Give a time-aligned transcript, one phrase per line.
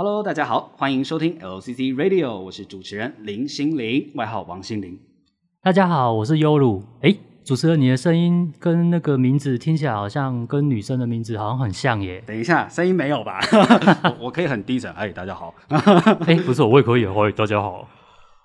[0.00, 4.96] Hello，大家好，欢迎收听 LCC Radio，我是主持人林心凌，外号王心凌。
[5.60, 6.84] 大家好，我是优鲁。
[7.02, 7.12] 哎，
[7.42, 12.22] 主持人，你的声音跟那个名字听起来好像跟女生的名字好像很像耶。
[12.24, 13.40] 等一下，声音没有吧？
[14.20, 14.88] 我，我可以很低沉。
[14.92, 15.52] 哎，大家好。
[15.68, 17.04] 哎，不是，我也可以。
[17.10, 17.88] 欢迎大家好，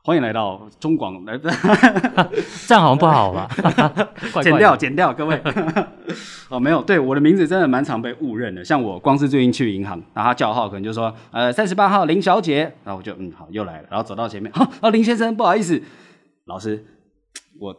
[0.06, 1.24] 欢迎来到中广。
[1.24, 1.38] 来，
[2.68, 3.48] 这样好像不好吧？
[4.44, 5.42] 剪掉，剪掉，各位。
[6.52, 8.62] 哦，没有，对，我的名字真的蛮常被误认的。
[8.66, 15.82] 像我光是最近去银行，然后他叫号，可能就说，呃，三十八号林小姐，然后我就嗯好，又来了，然后走到前面，好，啊林先生，不好意思，
[16.48, 16.86] 老师，
[17.62, 17.74] 我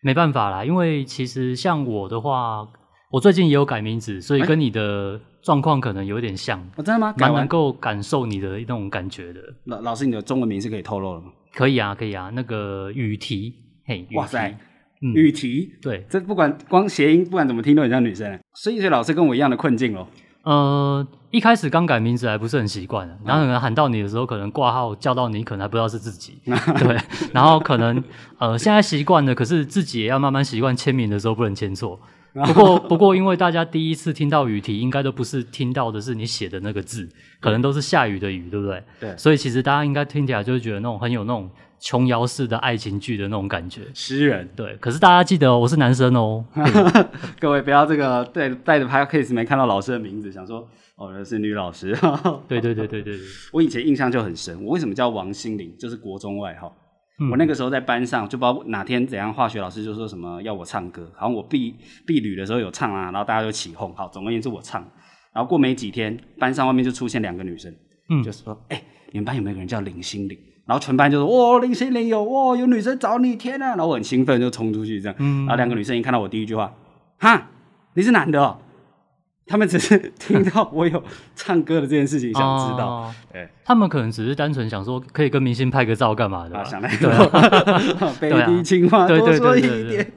[0.00, 2.66] 没办法啦，因为其实像我的话，
[3.10, 6.60] 我最近也有改名字，所以跟你的状况可能有点像。
[6.76, 7.12] 欸、真的吗？
[7.18, 9.40] 蛮能够感受你的那种感觉的。
[9.64, 11.32] 老老师，你的中文名是可以透露的吗？
[11.52, 13.52] 可以啊，可以啊，那个雨提，
[13.84, 14.56] 嘿，哇塞。
[15.02, 18.38] 嗯、雨提，对，这不管光谐音，不管怎么听都很像女生。
[18.54, 20.06] 所以，所以老师跟我一样的困境哦。
[20.42, 26.38] 呃，一开始刚改名字还不是很习惯，然后可能喊到你的时候，可能挂号叫到你，可能还不知道是自己。
[26.78, 26.96] 对，
[27.32, 28.04] 然后可能
[28.38, 31.98] 呃，现在习惯了，可是自己也要慢慢习惯签名的时候不能签错。
[32.32, 37.08] 不过， 不过，因为大家第一次听到雨题，应该都不是听到的是你写的那个字，
[37.40, 38.82] 可能都是下雨的雨，对不对？
[39.00, 39.16] 对。
[39.16, 41.50] 所以其实大家应该听起来就会觉得那种很有那种。
[41.82, 44.76] 琼瑶式的爱情剧的那种感觉，诗人对。
[44.76, 46.64] 可是大家记得、喔，我是男生哦、喔。
[47.40, 51.96] 各位不要这个带带着 podcast 没看到老师的名字，想说哦，那是女老师。
[52.46, 53.18] 对对对对对，
[53.50, 54.62] 我以前印象就很深。
[54.62, 55.74] 我为什么叫王心凌？
[55.78, 56.76] 就是国中外号。
[57.20, 61.76] 嗯、我那个时候在班上，就不知道哪天怎样，化学老师就说什么要我唱歌，好像我毕
[62.06, 63.94] 毕旅的时候有唱啊，然后大家就起哄。
[63.94, 64.82] 好，总而言之我唱。
[65.32, 67.72] 然后过没几天，班上外面就出现两个女生，
[68.08, 70.36] 嗯，就是说，哎、欸，你们班有没有个人叫林心凌？
[70.66, 75.16] 然后全班就说：“哇，林心凌有哇，有女生找你，天呐！”然后我很兴奋，就冲出去这样。
[75.18, 76.72] 嗯、然后两个女生一看到我，第一句话
[77.18, 77.50] ：“哈，
[77.94, 78.56] 你是男的哦？”
[79.50, 81.02] 他们只是听到我有
[81.34, 82.86] 唱歌的这件事情，想知道。
[82.86, 86.60] 哦、 对，他们可能只是单纯想说，可以跟明星拍个照干嘛的吧？
[86.60, 90.12] 啊、想来对、 啊，北地青蛙多说一点。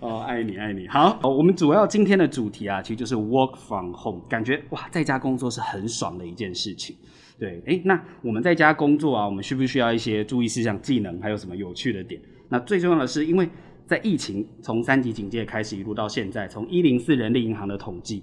[0.00, 0.88] 哦，爱你爱你。
[0.88, 6.96] 好，我们主要今天的主题啊，其实就是 work from home，感觉哇，在家工作是很爽的一件事情。
[7.38, 12.18] 对，诶，那我们在家工作啊，我们需不需要一些注意事项、技能，还有什么有趣的点？
[12.48, 13.48] 那最重要的是，因为
[13.86, 18.22] 在疫情从三级警戒开始一路到现在，从一零四人力银行的统计，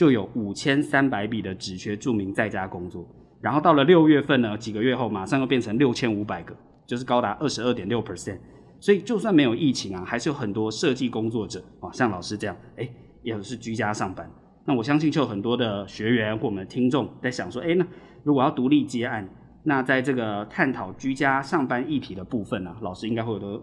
[0.00, 3.06] 就有五千三百笔的职缺注明在家工作，
[3.42, 6.56] 然后到了六月份呢，几个月后马上又变成六千五百个，
[6.86, 8.38] 就是高达二十二点六 percent。
[8.80, 12.90] 所以就算没有疫情啊，还是有很多设计工作者啊，像老师这样，诶，
[13.22, 14.26] 也是居家上班。
[14.64, 17.86] 那我相信就有很多的学员或我们的听众在想说，诶，那。
[18.24, 19.28] 如果要独立接案，
[19.64, 23.62] 那在这个探讨居家上班议题的部分呢、啊，老师应该会有的，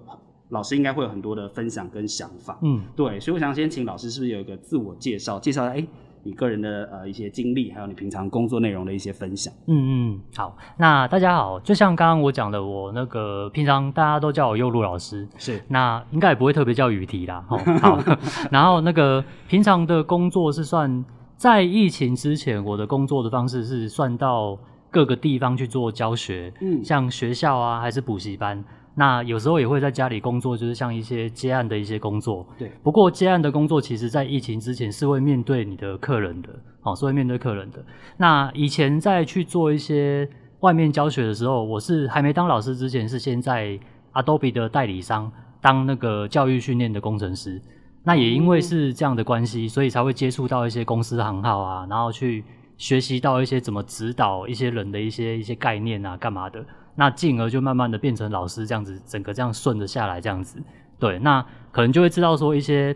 [0.50, 2.60] 老师应该会有很多的分享跟想法。
[2.62, 5.84] 嗯，对，所以我想先请老师是不是有一个自我介绍，介绍哎
[6.28, 9.54] 你个人的呃一些经历，还有你平常工作内容的一些分享。
[9.68, 17.46] 嗯嗯，好，那大家好，就像刚刚我讲的，我那个平常大家都叫我优路老师，是，那应该也不会特别叫雨提啦。
[17.48, 17.58] 好，
[18.52, 21.06] 然后那个平常的工作是算。
[21.38, 24.58] 在疫情之前，我的工作的方式是算到
[24.90, 28.66] 各个地方去做教学，嗯，像学校啊，还是补习班。
[29.00, 32.44] 那有时候也会在家里工作，就是像一些接案的一些工作。
[32.58, 32.72] 对。
[32.82, 36.50] 不过接案的工作，其实在疫情之前是会面对你的客人的，
[36.82, 37.86] 哦，是会面对客人的。
[38.18, 40.28] 那以前在去做一些
[40.62, 43.80] 外面教学的时候，我是还没当老师之前，是先在
[44.14, 45.32] Adobe 的代理商
[45.62, 47.62] 当那个教育训练的工程师。
[48.04, 52.44] 那也因为是这样的关系，所以才会接触到一些公司行号啊，然后去
[52.78, 56.66] 学习到一些怎么指导一些人的一些一些概念啊，干嘛的。
[56.98, 60.62] 那进而就慢慢的变成老师这样子，整个这样顺着下来这样子。
[61.00, 61.42] 对，那
[61.72, 62.94] 可能就会知道说一些。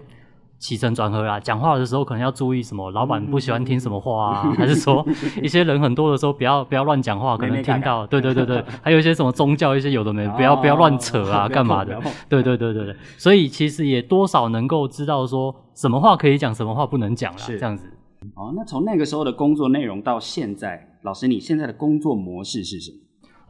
[0.61, 2.91] 起承转合啦，讲话的时候可能要注意什么？
[2.91, 4.43] 老板不喜欢听什么话啊？
[4.45, 5.03] 嗯、 还是说
[5.41, 7.35] 一些人很多的时候不要不要乱讲话？
[7.35, 11.99] 可能听到，对对对对，还有一些什么宗教一些有的没，不要不要乱扯啊，干嘛的？
[12.29, 17.91] 对对对对对，所以其实也多少能够知道说什么话可以讲，什么话不能讲啦，这样子。
[18.35, 22.97] 哦，那从那个时候的工作内容到现在，老师你现在的工作模式是什么？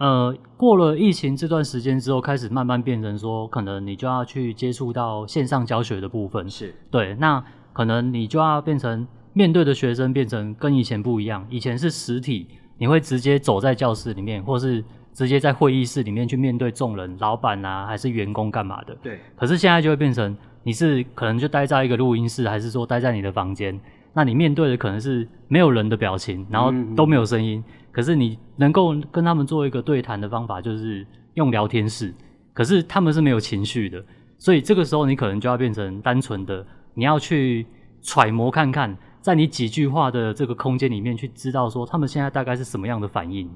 [0.01, 6.49] 呃，过了疫情这段时间之后，开始慢慢变成说，可能你就要去接触到线上教学的部分。
[6.49, 11.45] 是对，那可能你就要变成面对的学生变成跟以前不一样。
[11.51, 12.47] 以前是实体，
[12.79, 14.83] 你会直接走在教室里面，或是
[15.13, 18.97] 直接在会议室里面去面对众人，老板啊，还是员工干嘛的？
[19.03, 19.19] 对。
[19.35, 23.79] 可是现在就会变成，你是可能就待在一个录音室，还是说待在你的房间？
[24.13, 27.59] 那你面对的可能是没有人的表情，然后都没有声音。
[27.59, 32.13] 嗯嗯可是你能够跟他们做一个对谈的方法，就是用聊天室。
[32.53, 34.03] 可是他们是没有情绪的，
[34.37, 37.65] 所以这个时候你可能就要变成单纯的，你要去
[38.01, 43.49] 揣摩看看在你几句话的这个空间里面去知道说他们现在大概是什么样的反应。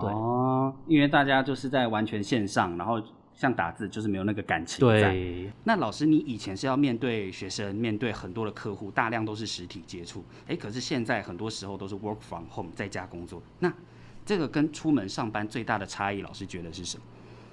[0.00, 0.10] 对，
[0.86, 3.00] 因为大家就是在完全线上，然后
[3.42, 5.10] 像打字就是没有那个感情在。
[5.10, 5.50] 对。
[5.64, 10.24] 那老师，你以前是要面对学生，面对很多的客户，大量都是实体接触。
[10.46, 13.42] 哎，可是现在很多时候都是 work from home，在家工作。
[13.58, 13.72] 那
[14.24, 17.02] 这个跟出门上班最大的差异，老师觉得是什么？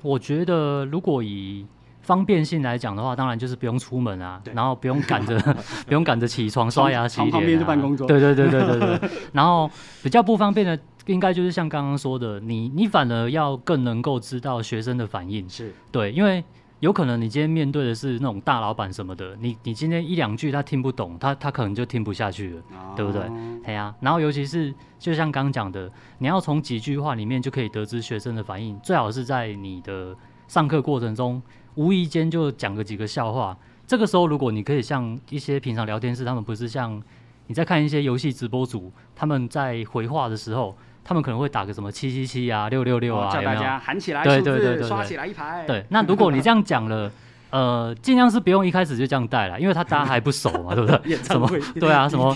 [0.04, 1.66] 我觉得如果以
[2.04, 5.40] 方便性来讲的话，当然就是不用出门啊，然后不用赶着
[5.88, 8.06] 不用赶着起床刷牙洗脸、啊，旁边就办公桌。
[8.06, 9.10] 对对对对对对。
[9.34, 9.68] 然后
[10.04, 10.80] 比较不方便的。
[11.06, 16.44] 应该就是像刚刚说的，你你反而要更能够知道学生的反应，是对，因为
[16.82, 23.24] 有可能你今天面对的是那种大老板什么的，你你今天一两句他听不懂，他他可能就听不下去了，哦、对不对？
[23.66, 23.96] 对呀、啊。
[24.00, 30.16] 然后尤其是就像刚刚讲的，你要从几句话里面就可以得知学生的反应，最好是在你的
[30.48, 31.42] 上课过程中
[31.76, 33.58] 无意间就讲个几个笑话。
[33.88, 37.02] 这个时候，如果你可以像一些平常聊天室，他们不是像
[37.48, 40.78] 你在看一些游戏直播组，他们在回话的时候。
[41.10, 45.66] 他们可能会打个什么七七七啊，六六六啊，叫大家喊起来，对对对对，刷起来一排。
[45.66, 47.12] 对，那如果你 这样讲了，
[47.50, 51.18] 呃，尽量是不用一开始就这样带了，因为他大家还不熟嘛， 对不对？
[51.18, 51.50] 什么？
[51.80, 52.32] 对啊，什么？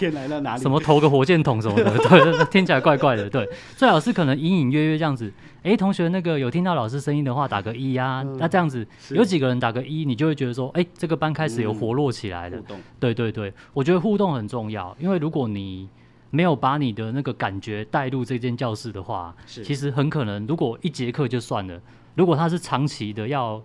[0.58, 3.30] 什么投个火箭筒什么的， 对，听起来怪怪的。
[3.30, 3.48] 对，
[3.78, 5.32] 最好是可能隐隐约约这样子。
[5.62, 8.24] 哎，同学，那个有听到老师声音的话，打个一啊。
[8.40, 12.58] 那这样子有几个人打个一，你就会觉得说，哎，这个班开始有活络起来了。
[13.00, 15.88] 对对对，我觉得互动很重要，因为如果你
[16.34, 21.80] 没有把你的那个感觉带入这间教室的话，其实很可能，如果一节课就算了，
[22.16, 23.64] 如果他是长期的要，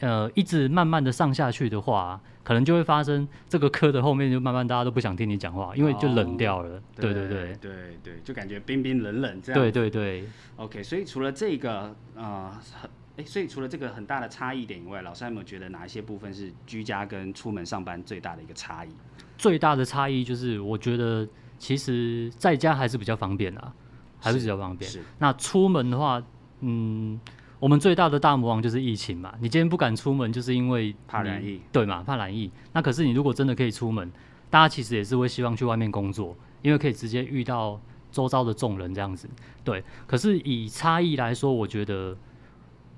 [0.00, 6.78] 呃，一直慢慢的上下去的话，可能就会发生这个课的后面就慢慢大家都不想听你讲话，因为就冷掉了。
[6.78, 9.60] 哦、对对对对对，就感觉冰冰冷冷这样。
[9.60, 10.24] 对对对。
[10.56, 18.88] OK，所以除了这个啊，呃、哎，所以除了这个很大的差异点以外，老师有没有觉得哪一些部分是居家跟出门上班最大的一个差异？
[19.36, 21.28] 最大的差异就是我觉得。
[21.62, 23.72] 其实在家还是比较方便啊，
[24.18, 24.90] 还是比较方便。
[24.90, 25.00] 是。
[25.20, 26.20] 那出门的话，
[26.58, 27.20] 嗯，
[27.60, 29.32] 我们最大的大魔王就是疫情嘛。
[29.40, 32.02] 你今天不敢出门，就是因为怕染疫，对嘛？
[32.02, 32.50] 怕染疫。
[32.72, 34.10] 那可是你如果真的可以出门，
[34.50, 37.80] 大家其实也是会希望去外面工作，因为可以直接遇到
[38.10, 39.30] 周遭的众人这样子。
[39.62, 39.84] 对。
[40.04, 42.16] 可是以差异来说，我觉得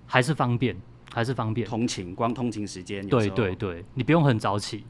[0.07, 0.75] 还是方便，
[1.13, 1.69] 还是方便。
[1.69, 3.07] 通勤，光通勤时间。
[3.07, 4.87] 对对对，你不用很早起。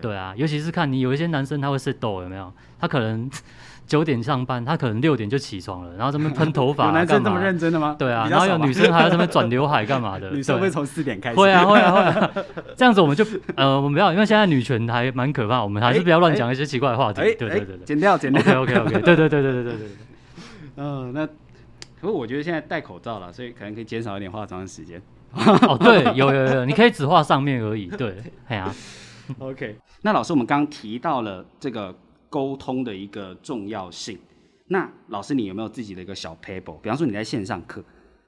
[0.00, 2.52] 对啊，尤其是看你有一些男生他会是抖有没有？
[2.78, 3.28] 他可能
[3.86, 7.96] 九点上班，他可能六点就起床了，然后这边喷头发、 有男生这么认真的吗？
[7.98, 10.30] 对啊，然后有女生还在这边转刘海干嘛的？
[10.32, 11.36] 女生会从四点开始？
[11.36, 12.30] 会啊会啊会啊！
[12.76, 13.24] 这样子我们就
[13.56, 17.20] 呃，我们不要，因为现在女权还蛮可怕，我们还是不要乱讲一些奇怪的话题。
[17.20, 18.62] 对对对对，剪掉剪掉。
[18.62, 19.88] OK OK OK，对对对对对对对。
[20.76, 21.26] 嗯、那
[22.00, 25.02] 不过我觉得现在戴口罩了，所以可能可以减少一点化妆时间。
[25.32, 27.86] 哦，对，有有有，你可以只画上面而已。
[27.86, 28.14] 对，
[28.46, 28.74] 哎呀、啊。
[29.38, 31.94] OK，那老师，我们刚刚提到了这个
[32.28, 34.18] 沟通的一个重要性。
[34.68, 36.78] 那老师，你有没有自己的一个小 paper？
[36.80, 37.82] 比方说你在线上课，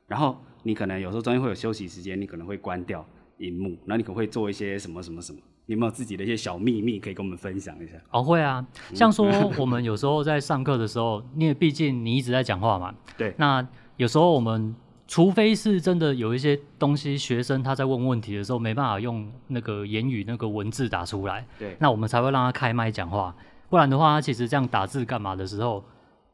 [0.06, 3.04] 然后你可能有时候中间会有休息时间，你可能会关掉
[3.38, 5.38] 荧幕，然后你可能会做一些什么什么什么？
[5.66, 7.94] 你有没有自己的一些小秘密可以跟我们分享一下？
[8.10, 9.26] 哦，会啊，像说
[9.56, 13.66] 我们有时候在上课的时候，因为毕竟你一直在讲话嘛，对，那
[13.96, 14.74] 有时候我们。
[15.12, 23.36] 除非是真的有一些东西，学生他在问问题的时候没办法用那个言语那个文字打出来，对，那我们才会让他开麦讲话。
[23.68, 25.84] 不然的话，他其实这样打字干嘛的时候，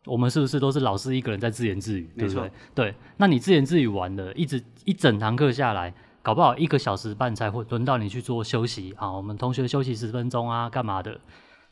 [0.06, 2.08] 我们是不是都是老师一个人在自言自语？
[2.16, 2.52] 对不对？
[2.72, 5.92] 对，那你自言自语完了，一直一整堂课下来，
[6.22, 8.94] 搞不好一个小时半才会轮到你去做休息。
[8.96, 11.20] 啊，我们同学休息十分钟啊，干嘛的？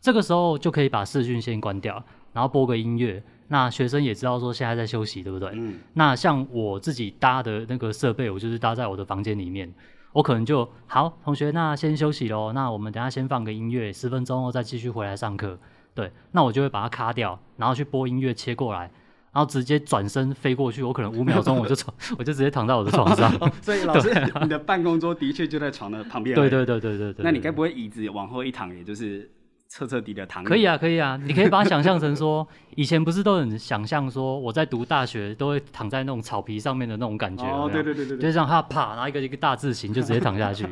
[0.00, 2.04] 这个时候就可以把视讯先关掉，
[2.36, 3.22] 然后播个音乐。
[3.48, 5.48] 那学生也知道说现在在休息，对不对？
[5.54, 5.78] 嗯。
[5.94, 9.72] 那像我自己搭的那个设备，我就是搭在我的房间里面，
[10.12, 12.52] 我可能就好，同学，那先休息喽。
[12.52, 15.58] 那我们等下先放个音乐，十分钟后再继续回来上课。
[15.94, 16.12] 对。
[16.32, 18.80] 那我就会把它卡掉，然后去播音乐切过来，
[19.32, 20.82] 然后直接转身飞过去。
[20.82, 23.32] 我可能五秒钟 我就床，我就直接躺在我的床上。
[23.62, 26.34] 所以老师，啊、你的办公桌的确就在床的旁边。
[26.34, 27.24] 对对对对对对，对。
[27.24, 29.30] 那你该不会椅子往后一躺，也就是？
[29.68, 32.46] 彻彻底底的躺可以啊，可以啊，你可以把它想象成说，
[32.76, 40.66] 以前不是都很想象说，我在读大学都会躺在那种草皮上面的那种感觉，哦，对对对对，就是这样，他啪，然后一个一个大字形就直接躺下去，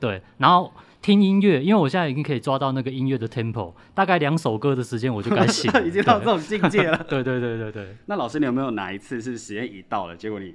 [0.00, 7.22] 对，然后听音乐，因为我现在已经可以抓到那个音乐的 tempo，大概两首歌的时间我就该醒， 已经到这种境界了， 对。
[7.22, 7.96] 对对对对。
[8.06, 10.54] 那老师，你有没有哪一次是时间已到了，结果你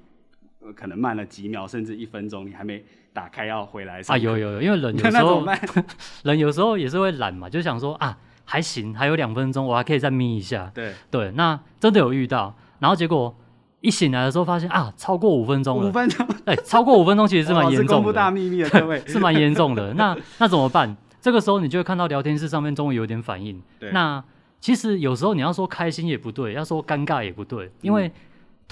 [0.72, 2.84] 可能慢了几秒，甚至一分钟，你还没？
[3.14, 5.46] 打开要回来啊，有有有，因为 人有时候
[6.24, 10.72] 人有时候也是会懒嘛，就想说啊，还行，还有两分钟，我还可以再眯一下。
[10.74, 13.36] 对对，那真的有遇到，然后结果
[13.82, 15.88] 一醒来的时候发现啊，超过五分钟了。
[15.88, 17.94] 五分钟，哎，超过五分钟其实是蛮严重的。
[17.94, 19.94] 公布大秘密的各位， 是蛮严重的。
[19.94, 20.98] 那那怎么办？
[21.22, 23.62] 这个时候你就会看到聊天室上面终于有点反应。
[23.80, 24.24] 对，那
[24.60, 28.12] 其实有时候你要说开心也不对，要说尴尬也不对，因为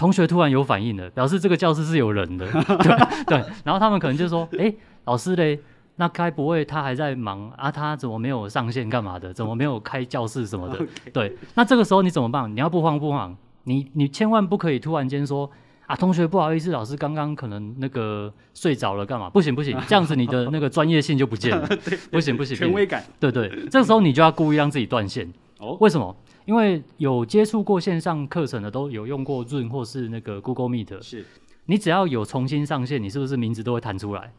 [0.01, 2.47] 同学突然有反应了，表示这个教室是有人的。
[2.81, 4.73] 对对，然后他们可能就说：“哎，
[5.05, 5.59] 老师嘞，
[5.97, 7.71] 那该不会他还在忙啊？
[7.71, 9.31] 他怎么没有上线干嘛的？
[9.31, 11.11] 怎么没有开教室什么的？” Okay.
[11.13, 12.51] 对，那这个时候你怎么办？
[12.51, 15.47] 你要不慌不忙，你你千万不可以突然间说。
[15.87, 19.29] 啊，同学，不好意思，老师刚刚可能那个睡着了，干嘛？
[19.29, 21.67] 不行不行， 这样子你的那个专业性就不见了。
[21.67, 23.03] 对，不行不行，权威感。
[23.19, 25.29] 对对，这个时候你就要故意让自己断线。
[25.59, 26.15] 哦，为什么？
[26.45, 31.01] 因为有接触过线上课程的，都有用过 Zoom 或是那个 Google Meet。
[31.01, 31.25] 是，
[31.65, 34.31] 你只要有重新上线，你是不是名字都会弹出来？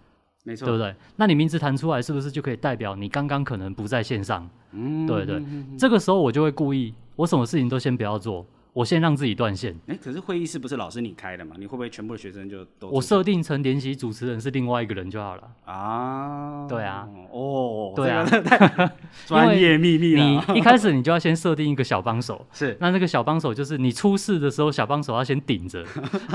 [0.44, 0.94] 没错，对不对？
[1.16, 4.48] 那你名字弹出来，是不是就可以代表你刚刚可能不在线上？
[4.72, 5.42] 嗯，对对，
[5.78, 8.44] 这个时候我就会故意，我什么事情都先不要做。
[8.74, 9.74] 我先让自己断线。
[9.86, 11.54] 哎、欸，可是会议室不是老师你开的嘛？
[11.58, 12.88] 你会不会全部的学生就都？
[12.88, 15.42] 我设定成联席主持人是另外一个人就好了。
[15.66, 18.24] 啊，对啊，哦，对啊，
[19.26, 20.14] 专业秘密。
[20.14, 25.84] 你 一开始你就要先设定一个小帮手，是，那那个小帮手就是你出事的时候，小帮手要先顶着。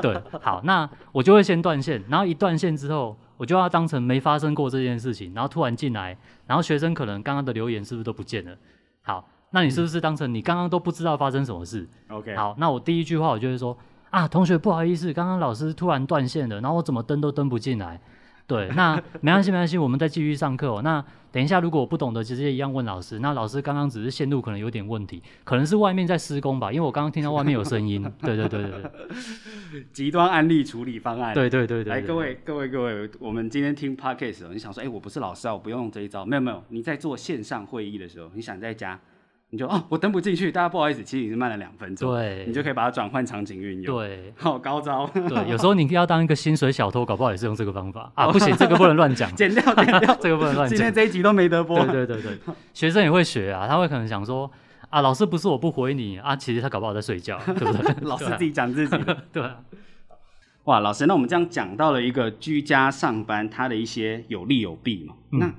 [0.02, 6.16] 对，好，那我就会先断线，然后一断线之后，我就要当成没发生过这件事情，然后突然进来，
[6.46, 8.56] 然后学生可能刚刚的留言是不是都不见了？
[9.02, 9.28] 好。
[9.52, 13.78] 那你是不是当成你刚刚都不知道发生什么事？OK，好，那我第一句话我就会说
[14.10, 18.00] 啊，同学不好意思，刚刚老师突然断线了，然后我怎么登都登不进来。
[18.46, 20.82] 对，那 没关系没关系，我们再继续上课哦。
[20.82, 23.20] 那等一下如果我不懂的，直接一样问老师。
[23.20, 28.02] 那老师刚刚只是线路可能有点问题，可能是外面在施工吧，因为我刚刚听到外面有声音。
[28.22, 31.34] 对对对对对， 极端案例处理方案。
[31.34, 36.26] 对对对对，来各位各位各位，我们今天听 Podcast，你想说，哎，我不是老师啊，我不用这一招。
[36.26, 38.98] 没有没有，你在做线上会议的时候，你想在家。
[39.50, 42.14] 你就哦，我登不进去，大家不好意思，其实已经慢了两分钟。
[42.14, 43.96] 对，你就可以把它转换场景运用。
[43.98, 45.08] 对，好高招。
[45.08, 48.28] 对，有时 候你要当一个薪水小偷，搞不好也是用这个方法啊。
[48.30, 50.76] 不行，这个不能乱讲， 剪掉，剪掉， 这个不能乱讲。
[50.76, 51.80] 今天这一集都没得播。
[51.86, 52.38] 对对对对，
[52.74, 54.52] 学生也会学啊，他会可能想说
[54.90, 57.96] 啊，老师不是我不回你啊，其实他搞不好在睡觉，对不对？
[58.02, 59.18] 老师自己讲自己的。
[59.32, 59.56] 对啊。
[60.66, 65.16] 哇，老师，那我们这样讲到了一个居家上班，它的一些有利有弊嘛？
[65.32, 65.54] 那。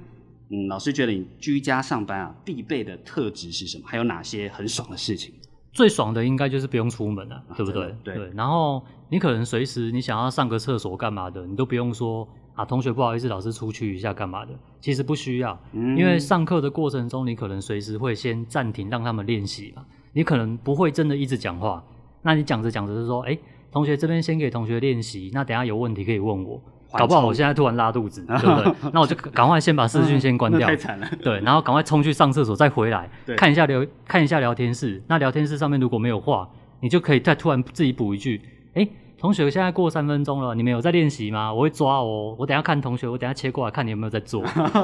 [0.51, 3.85] 嗯，老师觉得你居家上班啊，必备的特质是什么？
[3.87, 5.35] 还有哪些很爽的事情？
[5.73, 7.95] 最爽的应该就是不用出门了，啊对不对？
[8.03, 8.31] 对，对。
[8.35, 14.53] 然后你可能随时你想要上个厕所干嘛的，你都不用说啊，同学不好意思，老师出去一下干嘛的。
[14.81, 19.85] 其实不需要，嗯、因为上课的过程中，你可能随时会先暂停，让他们练习嘛。
[20.13, 21.85] 你可能不会真的一直讲话，
[22.23, 23.39] 那你讲着讲着就说，哎，
[23.71, 26.61] 同学这边先给同学练习，那等下有问题可以问我。
[26.93, 28.91] 搞不好我现在突然拉肚子， 对不对？
[28.93, 31.07] 那我就赶快先把视讯先关掉，太惨了。
[31.23, 35.03] 对，然后赶快冲去上厕所，再回来 看一下聊看一下聊天室。
[35.07, 36.49] 那聊天室上面如果没有话，
[36.81, 38.41] 你就可以再突然自己补一句：
[38.75, 41.53] 哎，同学，现在过三分钟了，你们有在练习吗？
[41.53, 44.43] 我会抓哦，我等下看同学，我等下切过来看你有没有在做。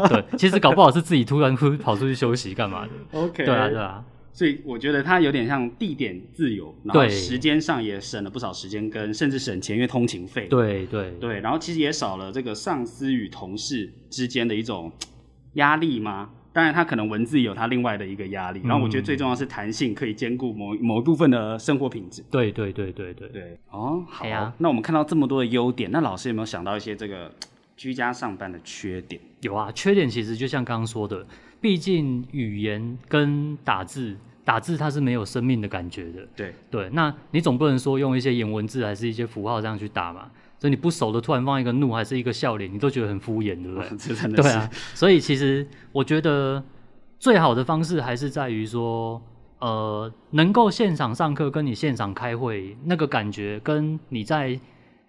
[0.08, 3.18] 对，其实搞不好是自己突然跑出去休息干嘛的。
[3.18, 4.02] OK，对啊，对啊。
[4.34, 10.48] 所以我觉得它有点像地点自由，然后时间上也省了不少时间，跟甚至省钱，因为通勤费。
[10.48, 14.90] 对对对，然后其实也少了这个上司与同事之间的一种
[15.52, 16.30] 压力吗？
[16.52, 18.60] 当然，它可能文字有它另外的一个压力。
[18.64, 22.24] 然后我觉得最重要是弹性，可以兼顾某某一部分的生活品质。
[22.28, 23.58] 对对对对对对。
[23.70, 24.52] 哦，好呀。
[24.58, 27.32] 那我们看到这么多的优点，那老师有没有想到一些这个
[27.76, 29.20] 居家上班的缺点？
[29.42, 31.24] 有啊，缺点其实就像刚刚说的。
[31.64, 36.28] 毕竟语言跟打字，打字它是没有生命的感觉的。
[36.37, 40.30] 对对，那你总不能说用一些颜文字还是一些符号这样去打嘛？
[40.59, 43.88] 所以你不熟的突然放一个怒还是一个笑脸，你都觉得很敷衍，对不对？
[43.97, 44.49] 这 真的是。
[44.50, 46.62] 对啊，所以其实我觉得
[47.18, 49.23] 最好的方式还是在于说，
[49.61, 54.61] 呃，能够现场上课跟你现场开会那个感觉，跟你在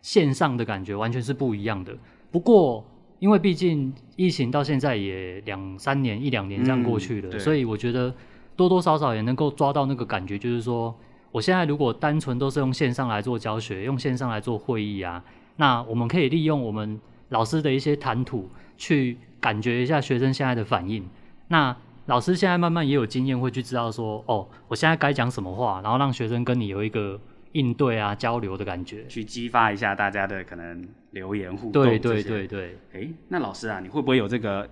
[0.01, 1.93] 线上的感觉完全是不一样的。
[2.31, 2.85] 不过。
[3.19, 8.13] 因为毕竟疫情到现在也两三年一两年这样过去了，嗯，所以我觉得
[8.55, 10.93] 多多少少也能够抓到那个感觉，就是说，
[11.31, 15.23] 我现在如果单纯都是用线上来做教学，用线上来做会议啊，
[15.55, 21.05] 那我们可以利用我们老师的一些谈吐去感觉一下学生现在的反应。
[21.47, 21.75] 那
[22.07, 27.19] 老师现在慢慢也有经验，会去知道说，哦，我现在该讲什么话，然后让学生跟你有一个
[27.55, 30.87] 应对啊交流的感觉，去激发一下大家的可能。
[31.15, 32.77] 留言互动，对对对对。
[32.91, 34.69] 哎，那老师啊，你会不会有这个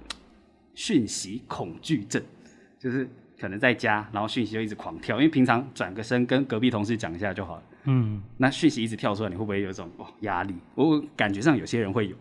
[0.75, 2.21] 讯息恐惧症？
[2.77, 3.09] 就是
[3.39, 7.63] 可能在家，然后讯息就一直狂跳，因为平常转个身跟隔壁同事讲一下就好了。
[7.85, 10.53] 嗯，那讯息一直跳出来，你会不会有一种哦压力？
[10.75, 12.15] 我感觉上有些人会有。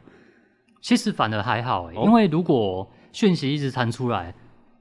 [0.80, 4.32] 其实反而还好，欸，哦，因为如果讯息一直弹出来，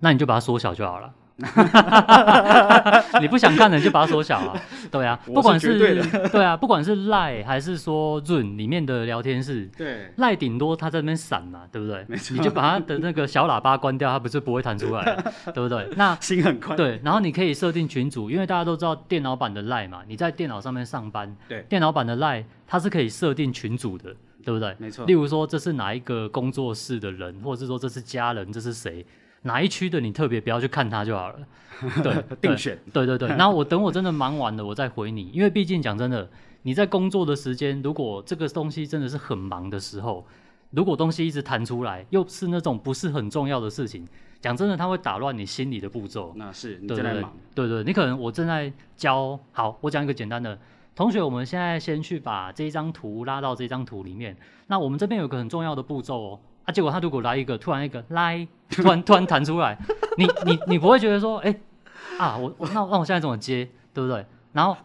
[0.01, 1.11] 那你就把它缩小就好了。
[3.21, 4.59] 你不想看的就把它缩小啊。
[4.91, 12.05] 对啊，不管是，是对啊，不管是 Line 还是说 Zoom 里面的聊天室，对，Line 顶多它在那边闪嘛，对不对？
[12.07, 15.87] 没错，你就把它的那个小喇叭关掉，它不是不会弹出来，对不对？
[15.95, 16.75] 那心很快。
[16.75, 24.75] 对，然后你可以设定群组，因为大家都知道电脑版的 Line 嘛，你在电脑上面上班，对，电脑版的 Line 它是可以设定群组的，对不对？
[24.77, 25.05] 没错。
[25.05, 29.05] 例如说这是哪一个工作室的人，或者是说这是家人，这是谁？
[29.43, 31.39] 哪一区的你特别不要去看它就好了，
[32.03, 33.27] 对，定选，对对对。
[33.29, 36.29] 然后 我等我真的忙完了，我再回你，因为毕竟讲真的，
[36.61, 40.25] 你在工作的时间，如果这个东西真的是很忙的时候，
[40.69, 44.07] 如果东西一直弹出来，又是那种不是很重要的事情，
[44.39, 46.33] 讲真的，它会打乱你心里的步骤。
[46.35, 50.57] 那是你正在忙，对对，对，你可能我正在教，好，我讲一个简单的，
[50.95, 56.39] 同学，我们现在先去把这一张图拉到这张图里面，那我们这边有个很重要的步骤哦。
[56.65, 56.71] 啊！
[56.71, 59.77] 结果他如果来一个突然一个来， 突然 突然弹出来，
[60.17, 64.25] 你你你不会觉得说，哎、欸、啊，我我那那我现在怎么接，对不对？
[64.53, 64.75] 然后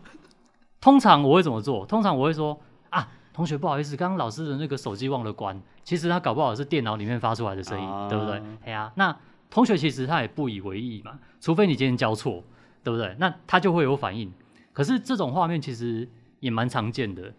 [0.80, 1.85] 通常我会怎么做？
[1.87, 2.59] 通常我会说
[2.90, 8.42] 啊，同学不好意思，刚刚老师的那个手机忘了关，其实他搞不好是电脑里面发出来的声音，啊、对不对？
[8.64, 9.16] 哎呀、啊，那
[9.50, 12.42] 同学其实他也不以为意嘛，除非你今天交错，
[12.83, 13.14] 对不对？
[13.18, 14.33] 那他就会有反应。
[14.73, 16.09] 可是这种画面其实
[16.40, 17.33] 也蛮常见的。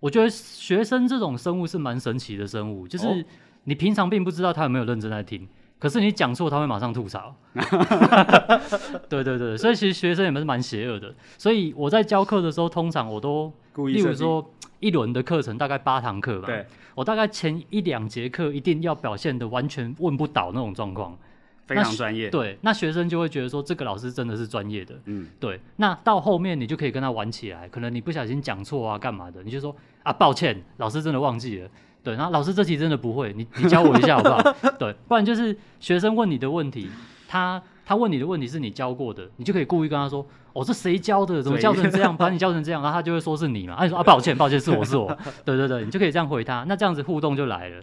[0.00, 3.24] 我觉得学生这种生物是蛮神奇的生物，就是。
[3.62, 5.46] 哦你平常并不知道他有没有认真在听，
[5.78, 7.34] 可是你讲错，他会马上吐槽。
[9.08, 11.14] 对对对，所以其实学生也是蛮邪恶的。
[11.38, 13.52] 所以我在教课的时候，通常我都，
[13.86, 14.44] 例如说
[14.80, 16.66] 一轮的课程大概八堂课吧，对，
[16.96, 21.16] 我大概前一两节课一定要表现的完全问不倒那种状况，
[21.64, 22.28] 非常专业。
[22.30, 24.94] 对，那学生就会觉得说这个老师真的是专业的。
[25.04, 25.60] 嗯，对。
[25.76, 31.68] 那到后面你就可以跟他玩起来，可能你不小心讲错啊，干嘛的，你就说啊，抱歉，老师真的忘记了。
[32.02, 34.54] 对，然后老师这题真的不会，你你教我一下好不好？
[34.78, 36.90] 对，不然就是学生问你的问题，
[37.28, 41.42] 他他问你的问题是你教过的，你就可以故意跟他说，哦，这谁教的？
[41.42, 42.14] 怎么教成这样？
[42.16, 45.06] 把你教成这样，然后他就会说是你嘛，啊，你说啊，抱歉，抱歉，是我是我，
[45.44, 47.82] 对对对，你就可以这样回他，那这样子互动就来了。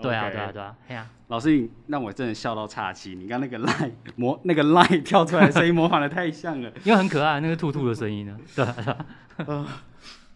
[0.00, 8.74] 对啊，对啊，对啊，哎呀，老师，你让我真的笑到岔气，你刚那个 line 模那个 line 跳出来的声音模仿的太像了，因为很可爱，那个兔兔的声音呢，对啊。
[9.46, 9.66] 对啊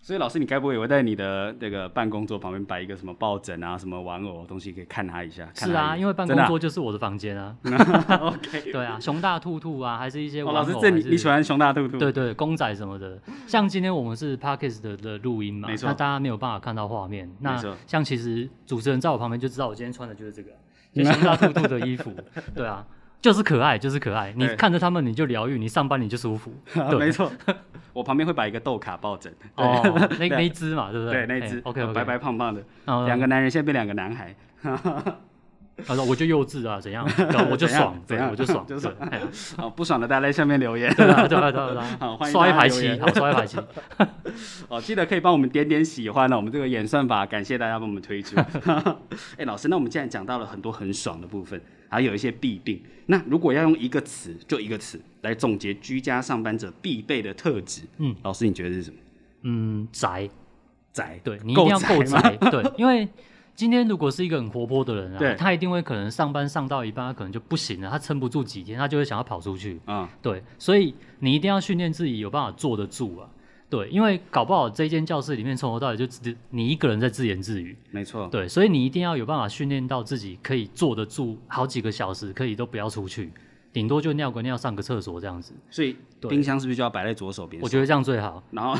[0.07, 5.51] 所以老师，你该不会也会在你的那个办公桌旁边摆一个什么抱枕啊、什么玩偶东西，可以看他一下？
[5.53, 7.57] 是啊，因为办公桌就是我的房间啊。
[8.23, 8.71] OK。
[8.71, 10.61] 对啊，熊大兔兔啊，还是一些玩偶。
[10.61, 11.99] 哦、老师，这你你喜欢熊大兔兔？
[11.99, 13.21] 对，对对，公仔什么的。
[13.49, 17.29] 像今天我们是 Podcast 的的录音嘛，那大家没有办法看到画面。
[17.41, 20.51] 那像其实主持人在我旁边就知道，我今天穿的就是这个，
[20.95, 22.15] 就熊大兔兔的衣服。
[22.55, 22.87] 对啊。
[23.21, 24.33] 就是可爱，就是可爱。
[24.37, 26.53] 你看着他们，你就疗愈；你上班，你就舒服。
[26.73, 27.31] 对，没错。
[27.93, 29.33] 我旁边会摆一个豆卡抱枕。
[29.57, 29.81] 哦，
[30.19, 31.27] 那 那只嘛，对不对？
[31.27, 31.61] 对，那只。
[31.65, 32.63] OK，白白胖胖的，
[33.07, 34.35] 两个男人现在变两个男孩。
[35.85, 37.07] 他说：“我就幼稚啊，怎样？
[37.51, 38.31] 我就爽，怎样？
[38.31, 38.95] 我就爽， 就爽。
[39.57, 40.93] 好，不爽的大家在下面留言。
[40.95, 41.85] 对啊，对啊，对啊。
[42.01, 43.59] 好，欢迎刷一排七，好，刷一排七。
[44.69, 46.37] 哦，记得可以帮我们点点喜欢呢。
[46.37, 48.37] 我们这个演算法，感谢大家帮我们推出。
[49.37, 52.83] 哎，老师，那我们既然讲到了很多很爽的部分。”还有一些弊病。
[53.07, 58.97] 那如果要用一个词，就一个词来总结居家上班者必备的特质，嗯，老师你觉得是什么？
[59.43, 60.29] 嗯，宅，
[60.93, 63.09] 宅，对，你一定要够宅，对，因为
[63.57, 73.27] 今天如果是一个很活泼的人啊，对他一定会可能上班上到一半，他可能就不行了，他撑不住几天，他就会想要跑出去啊，嗯、对，所以你一定要训练自己有办法坐得住啊。
[73.69, 77.77] 对，因为搞不好这间教室里面从头到尾就只你一个人在自言自语。
[77.91, 78.29] 没错。
[78.31, 83.33] 对，所以你一定要有办法训练到自己可以坐得住好几个小时，可以都不要出去，
[83.73, 85.53] 顶多就尿个尿、上个厕所这样子。
[85.69, 85.97] 所以
[86.29, 87.61] 冰箱是不是就要摆在左手边？
[87.61, 88.41] 我觉得这样最好。
[88.53, 88.79] 然后，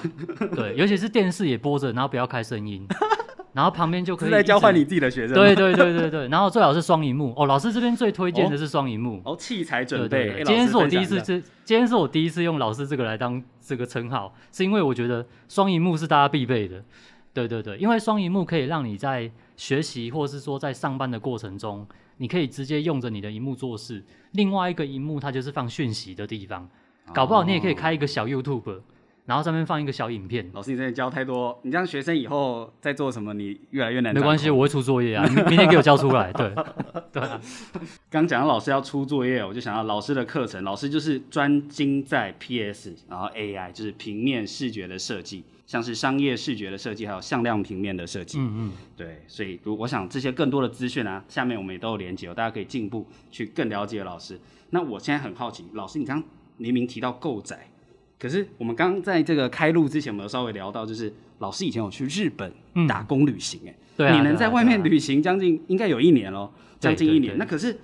[0.55, 2.87] 对，尤其是电视也播着，然后不要开声音。
[3.57, 4.29] 然后旁边就可以。
[4.29, 5.35] 是在交换你自己的学生。
[5.35, 7.47] 对对对对对，然后最好是双荧幕哦。
[7.47, 9.35] 老师这边最推荐的是双荧幕哦。
[9.35, 10.09] 器材准备。
[10.09, 16.85] 对对对，今天是我第一次，这今天是我第一次用老师这个来当这个称号，是因为我觉得双荧幕是大家必备的。
[17.33, 21.87] 对对对，因为双荧幕可以让你在学习或是说在上班的过程中，
[22.19, 24.05] 你可以直接用着你的荧幕做事。
[24.33, 26.69] 另外一个荧幕它就是放讯息的地方，
[27.15, 28.81] 搞不好你也可以开一个小 YouTube。
[29.27, 30.49] 然后上面放一个小影片。
[30.55, 34.15] 老师，你真的教太多，你这样学生以后在做什么，你越来越难。
[34.15, 36.33] 没关系，我会出作业啊， 明天给我交出来。
[36.35, 36.55] 对，
[37.13, 37.23] 对。
[38.09, 48.39] 刚讲到老师要出作业，我就想到老师的课程，老师就是专精在 PS，然后 AI 就是平面视觉的设计，像是商业视觉的设计，还有向量平面的设计。
[48.39, 48.73] 嗯嗯。
[48.97, 54.39] 对，所以如我想这些更多的资讯啊，下面我们也都有连结，大家可以进一步去更了解老师。
[54.71, 57.69] 那我现在很好奇，老师，你刚刚明明提到够宅。
[58.19, 62.53] 可是我们刚刚在这个开录之前，我们有稍微聊到，就是老师以前有去日本
[62.89, 67.37] 打工旅行，哎、嗯，对、啊，你能在外面旅行将近应该有一年咯，将近一年。
[67.37, 67.77] 那可是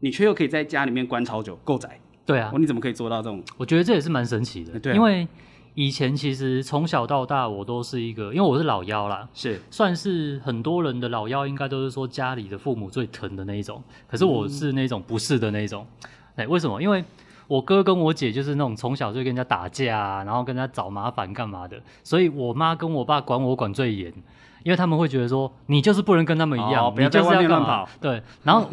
[0.00, 1.98] 你却又可以在家里面关超久，够宅。
[2.24, 3.42] 对啊，你怎么可以做到这种？
[3.56, 5.26] 我觉得这也是蛮神奇的，对啊，因为
[5.74, 9.60] 以前其实从小到大我都是一个，因为我是老幺啦，是。
[9.70, 15.86] 算是很多人的老幺，应该都是说家里的父母最疼的那一种，可是我是那种不是的那一种，
[16.36, 16.80] 哎，为什么？
[16.82, 17.02] 因为
[17.52, 24.10] 我哥跟我姐就是那种从小就跟人家打架啊，然后跟人家找麻烦干嘛的，所以我妈跟我爸管我管最严，
[24.62, 27.86] 因为他们会觉得说你就是不能跟他们一样，哦、你就是要干嘛？
[28.00, 28.66] 对，然后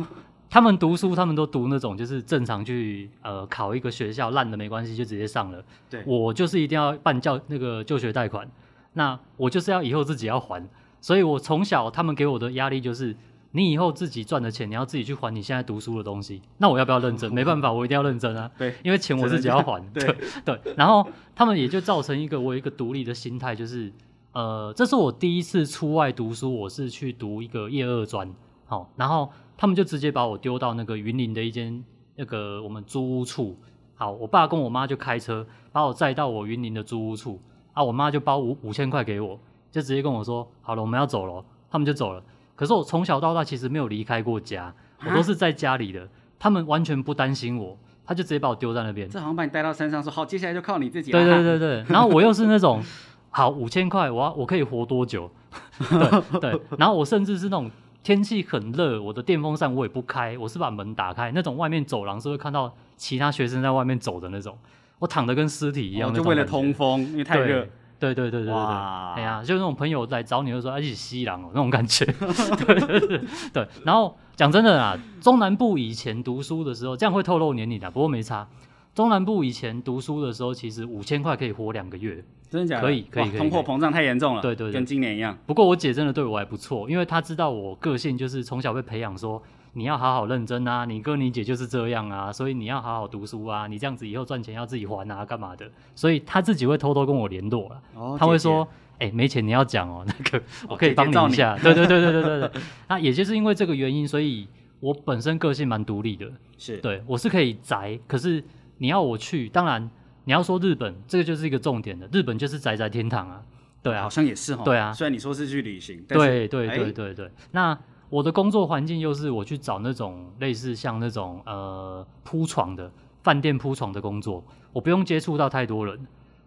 [0.50, 8.48] 他们读书，他们都读那种就是正常去呃考一个学校烂的没关系就直接上了，对，我就是一定要办教那个就学贷款，
[8.94, 10.66] 那我就是要以后自己要还，
[11.02, 13.14] 所以我从小他们给我的压力就是。
[13.52, 16.42] 你以后自己赚的钱，你要自己去还你现在读书的东西。
[16.60, 17.34] 那我要不要认真？
[17.34, 18.50] 没办法，我一定要认真啊。
[18.58, 19.84] 对，因为钱我自己要还。
[19.92, 20.60] 对对。
[20.78, 23.92] 然后他们也就造成一个我有一个独立的心态，就是
[24.34, 28.32] 呃，这是我第一次出外读书，我是去读一个业二专。
[28.68, 31.84] 好，然后他们就直接把我丢到那个云林的一间
[32.16, 33.58] 那个我们租屋处。
[33.96, 37.42] 好，我爸跟我妈就开车把我载到我云林的租屋处。
[37.74, 39.40] 啊，我妈就包五五千块给我，
[39.72, 42.24] 就直接跟我说：“好了，我们要走了。”他们就走了。
[42.60, 44.74] 可是我从小到大其实没有离开过家，
[45.06, 46.06] 我都是在家里的，
[46.38, 49.08] 他们完全不担心我，他就直接把我丢在那边。
[49.08, 51.10] 这好像把你带到山上说好，接下来就靠你自己。
[51.10, 52.84] 对对对对， 然后我又是那种，
[53.30, 55.32] 好五千块，我要我可以活多久？
[55.80, 57.72] 对对，然后我甚至是那种
[58.04, 64.58] 天气很热，我的电风扇我也不开，我是把门打开，那种外面走廊是会看到其他学生在外面走的那种，
[65.00, 67.66] 我躺的跟尸体一样，就为了通风，因为太热。
[68.00, 72.06] 对对对对对对，哎呀，就那种朋友来找你的时候，一起吸狼哦，那种感觉。
[72.66, 73.22] 对对对
[73.54, 78.48] 对，然后讲真的啊，中南部以前读书的时候，这样会透露年龄的，不过没差。
[78.96, 82.82] 中南部以前读书的时候，其实五千块可以活两个月，真的假的？
[82.82, 83.38] 可以可以可以。
[83.38, 85.38] 通货膨胀太严重了，对对对，跟今年一样。
[85.46, 89.42] 不过我姐真的对我还不错，因为她知道我个性就是从小被培养说。
[89.80, 90.84] 你要好好认真啊！
[90.84, 93.66] 你哥你姐就是这样啊，所以你要好好读书啊！
[93.66, 95.72] 你这样子以后赚钱要自己还啊，干嘛的？
[95.96, 97.82] 所以他自己会偷偷跟我联络了。
[97.96, 98.68] 哦，他会说
[99.00, 101.58] ：“哎、欸，没钱你要讲哦， 那个我可以帮你一下。
[101.60, 102.62] 姐姐”对对对对对对对。
[102.90, 104.46] 那也就是因为这个原因，所以
[104.82, 106.30] 我本身个性蛮独立的。
[106.58, 108.44] 是对，我是可以宅，可是
[108.80, 109.90] 你要我去，当然
[110.26, 112.06] 你要说日本，这个就是一个重点的。
[112.12, 113.42] 日本就是宅宅天堂啊。
[113.82, 114.64] 对啊，好像也是哈。
[114.66, 116.18] 对啊，虽然你说是去旅行，对
[116.50, 117.32] 对对对对对。
[117.52, 122.92] 那我的工作环境又是我去找那种类似像那种呃铺床的
[123.24, 124.44] 饭店铺床的工作，
[124.74, 126.00] 我不用接触到太多人。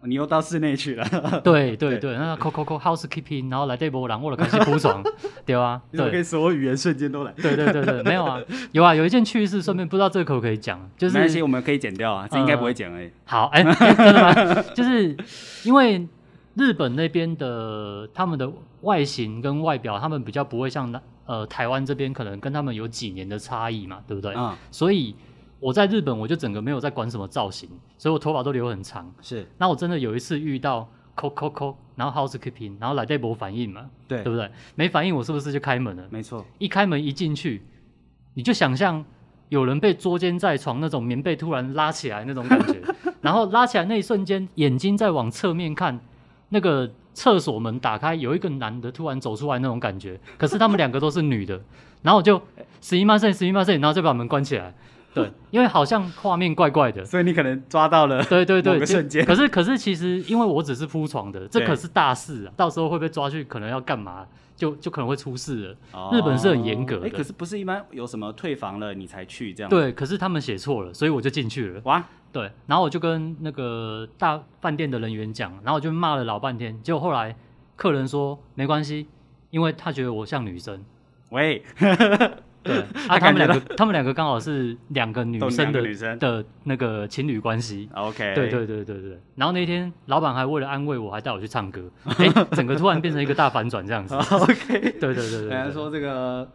[0.05, 1.41] 你又到室内去了？
[1.41, 5.01] 对对 对，那扣扣扣 housekeeping，然后来这波然后了开始铺床，
[5.45, 7.31] 对啊，对，可以所有语言瞬间都来。
[7.37, 8.37] 对对对对，没有啊，
[8.73, 13.09] 有啊，有一件趣事，顺便不知道这个可不可以讲，就是那些，我们可以剪掉啊，这应该不会剪而已。
[13.23, 14.61] 好，哎，真的吗？
[14.75, 15.15] 就是
[15.63, 16.05] 因为
[16.55, 21.01] 日本那边的他们的外形跟外表，他们比较不会像那。
[21.25, 24.33] 呃，台湾这边可能跟他们有几年的差异嘛，对不对？
[24.35, 24.53] 嗯。
[24.71, 25.15] 所以
[25.59, 29.09] 我在日本，我就整个没有在管什么造型，所以我头发都留很长。
[29.21, 29.47] 是。
[29.57, 34.51] 那我真的有一次遇到扣扣扣，然后 housekeeping，然后来这波反应嘛，对，对不对？
[34.75, 36.03] 没反应，我是不是就开门了？
[36.09, 36.45] 没错。
[36.57, 37.61] 一开门一进去，
[38.33, 39.05] 你就想象
[39.47, 42.81] 有人被捉奸在床那种棉被突然拉起来那种感觉，
[43.21, 45.99] 然后拉起来那一瞬间，眼睛在往侧面看，
[46.49, 46.91] 那个。
[47.13, 51.59] 厕所门打开，有一个男的突然走出来那种感觉，可是他们两个都是女的，
[52.01, 52.41] 然后我就
[52.81, 54.73] 十一八岁，十一八岁，然后就把门关起来。
[55.23, 58.23] 对，因为好像画面怪怪的，所以你可能抓到了。
[58.25, 59.25] 对对对，瞬间。
[59.25, 65.77] 可是可是其实因为我只是铺床的，这可是大事啊，到时候会被抓去，可能要干嘛，就就可能会出事了。
[65.93, 67.07] 哦、日本是很严格的。
[67.07, 69.69] 哎、欸，可是不是一般有什么退房了你才去这样？
[69.69, 71.81] 对，可是他们写错了，所以我就进去了。
[71.85, 77.35] 哇，对，然后我就跟那个大饭店的人员讲，然后我就骂了老半天，结果后来。
[77.75, 79.07] 客人说没关系，
[79.49, 80.85] 因为他觉得我像女生。
[81.31, 81.63] 喂，
[82.65, 87.89] 对，啊，他们两个，他们两个刚好是两个女生的女生的那个情侣关系。
[87.93, 89.19] OK，对对对对对。
[89.35, 91.91] 然后那天老板还为了安慰我，还带我去唱歌。
[92.05, 94.15] 哎，整个突然变成一个大反转这样子。
[94.35, 95.49] OK，对对对对。
[95.49, 96.49] 人家说这个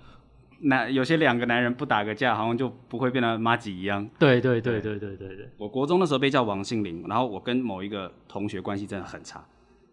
[0.60, 4.08] 男有些两个男人不打个架，好像就不会变得妈吉一样。
[4.18, 5.50] 对对对对对对对。
[5.58, 9.44] 我国中的时候被叫王心凌，然后我跟某一个同学关系真的很差。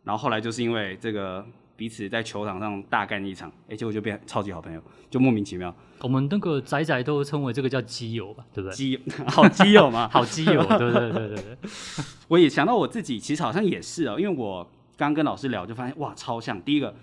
[0.04, 1.45] 然后后来就是因为这个
[1.76, 5.76] 彼此在球场上大干一场，哎，结果就变超级好朋友，就莫名其妙。
[6.02, 8.76] 我们那个仔仔都称为这个叫基友吧，对不对？
[8.76, 10.08] 基友 好基友嘛？
[10.12, 11.58] 好基友，对对对对对。
[12.28, 16.62] 我也想到我自己，其实好像也是哦，因为我刚跟老师聊，就发现哇，超像。
[16.62, 16.94] 第一个，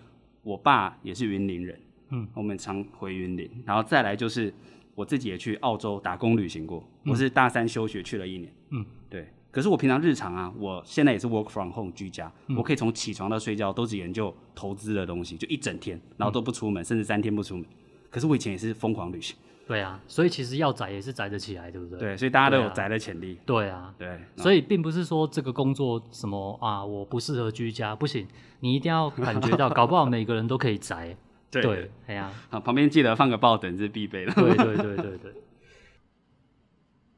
[0.43, 1.81] 我爸也是云林人，
[2.11, 3.51] 嗯，我们常回云林。
[3.67, 4.53] 然后再来就是
[4.95, 9.29] 我自己也去澳洲打工旅行过，嗯、我是大三休学去了一年，嗯，对。
[9.53, 17.65] 可是我平常日常啊，我现在也是 work from home 居家，嗯、我可以从起床到睡觉都只研究投资的东西，就一整天，然后都不出门，嗯、甚至三天不出门。
[18.11, 19.37] 可是我以前也是疯狂旅行，
[19.67, 21.99] 对啊，所以其实要宅也是宅得起来，对不对？
[21.99, 23.39] 对，所以大家都有宅的潜力。
[23.45, 28.27] 对啊，对，所以并不是说这个工作什么啊，我不适合居家，不行，
[28.61, 31.15] 你一定要感觉到，搞不好每个人都可以宅。
[31.53, 34.33] 对，哎呀，好，旁边记得放个抱枕是必备的。
[34.33, 35.32] 对对对对对。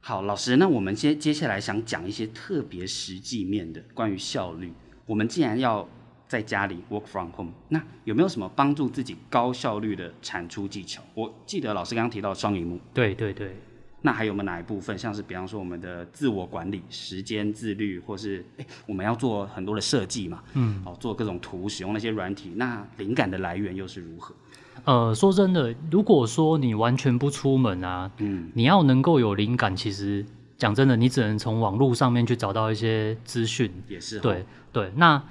[0.07, 4.71] 好，老师，那我们接接下来想讲一些特别实际面的关于效率。
[5.07, 5.89] 我们既然要
[6.29, 11.03] 在家里 work from home，那有没有什么帮助自己高效率的产出技巧？
[11.15, 12.79] 我记得老师刚刚提到双荧幕。
[12.93, 13.57] 对对对。
[14.03, 20.45] 那还有没有哪一部分，像是比方说我们的自我管理、时间自律，或是哎，我们要做很多的设计嘛？
[20.53, 20.83] 嗯。
[20.85, 24.35] 哦，做各种图，使用那些软体，那灵感的来源又是如何？
[24.85, 30.25] 呃，说真的，如果说你完全不出门啊，嗯，你要能够有灵感，其实
[30.59, 33.73] 讲真的，你只能从网络上面去找到一些资讯。
[33.89, 34.21] 也是。
[34.21, 35.23] 对对，那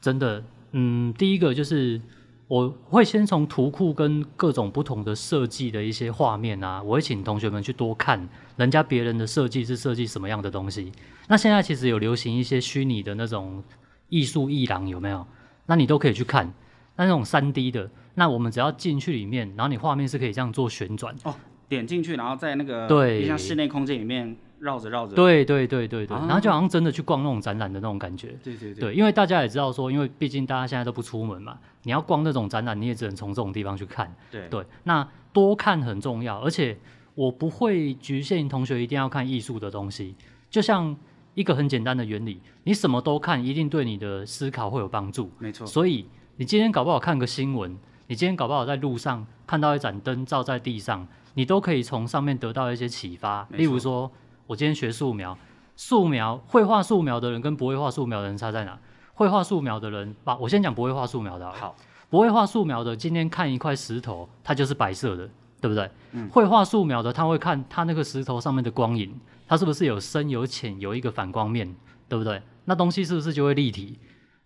[0.00, 2.00] 真的，嗯，第一个就是
[2.46, 10.92] 我会先从图库跟各种不同的设计的一些画面啊，我会请同学们去多看人家别人的设计是设计什么样的东西。
[11.26, 13.64] 那现在其实有流行一些虚拟的那种
[14.08, 15.26] 艺术艺廊，有没有？
[15.66, 16.52] 那你都可以去看。
[16.96, 17.90] 那那种三 D 的。
[18.14, 21.14] 那我们只要进去里面，然后你画面是可以这样做旋转。
[21.24, 21.34] 哦，
[21.68, 34.46] 点进去，然后在那个对，像室内空间里面绕着绕着，对对对对对，啊、然后就好像真的去逛那种展览的那种感觉，对对对，对，因为大家也知道说，因为毕竟大家现在都不出门嘛，你要逛那种展览，你也只能从这种地方去看，对。
[34.48, 36.76] 对，那多看很重要，而且
[37.14, 40.14] 我不会局限同学一定要看艺术的东西，
[40.50, 40.94] 就像
[41.34, 47.76] 一个很简单的原理，你什么都看，一定对你的思考会有帮助，没错，所以你今天搞不好看个新闻。
[48.08, 53.46] 你今天搞不好在路上看到一盏灯照在地上，你都可以从上面得到一些启发。
[53.50, 54.10] 例如说，
[54.46, 55.36] 我今天学素描，
[55.76, 58.78] 素描会画素描的人跟不会画素描的人差在哪？
[59.14, 61.76] 会画素描的人，把我先讲不会画素描的好，好，
[62.08, 65.28] 不会画素描的今天看一块石头，它就是白色的，
[65.60, 65.90] 对不对？
[66.12, 66.28] 嗯。
[66.30, 69.14] 会画素描的他会看它那个石头上面的光影，
[69.46, 71.74] 它是不是有深有浅，有一个反光面，
[72.08, 72.42] 对不对？
[72.64, 73.98] 那东西是不是就会立体？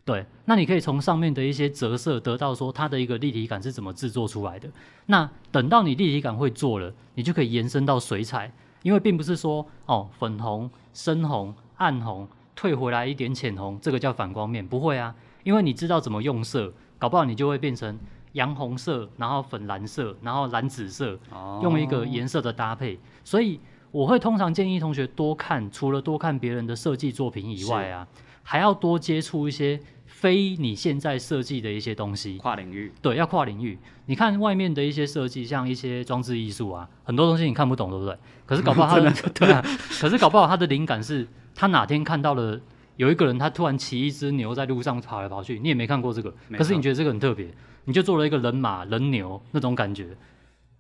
[0.07, 4.69] 对，那你可以从上面的一些折射得到说它的一个立体感是怎么制作出来的。
[5.07, 8.53] 那等到你立体感会做了，你就可以延伸到水彩，
[8.85, 17.99] 因为并不是说哦粉红、深红、暗红退回来一点浅红，这个叫反光面，不会啊，因为你知道怎么用色，搞不好你就会变成
[18.35, 21.19] 洋红色，然后粉蓝色，然后蓝紫色，
[21.65, 22.97] 用一个颜色的搭配。
[23.25, 23.59] 所以
[23.91, 28.07] 我会通常建议同学多看，除了多看别人的设计作品以外啊，
[28.45, 29.81] 还要多接触一些。
[30.17, 33.79] 非你现在设计的一些东西，跨领域，对，要跨领域。
[34.07, 38.17] 你看外面的一些设计，像一些装置艺术啊，很多东西你看不懂，对不对？
[38.47, 39.63] 可是搞不好他的， 对啊，
[40.01, 42.59] 可是搞不好他的灵感是，他哪天看到了
[42.97, 47.53] 有一个人，他突然骑一只牛在路上跑来跑去，你也没看过这个，可是你觉得这个很特别，
[47.85, 50.17] 你就做了一个人马、人牛那种感觉，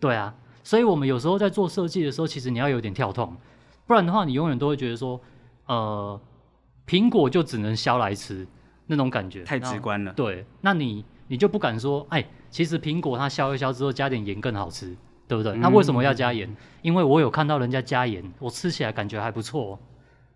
[0.00, 0.34] 对啊。
[0.64, 3.36] 所以我们有时候在做设计的时候，其实你要有点跳痛，
[3.86, 5.20] 不然的话，你永远都会觉得说，
[5.66, 6.18] 呃，
[6.86, 8.46] 苹果就只能削来吃。
[8.86, 10.12] 那种感觉太直观了。
[10.12, 14.96] 对，那你你就不敢说，哎，其实苹果它削一削之后加点盐更好吃，
[15.26, 15.56] 对不对？
[15.56, 16.48] 那、嗯、为什么要加盐？
[16.82, 19.78] 因为我有看到人家加盐，我吃起来感觉还不错，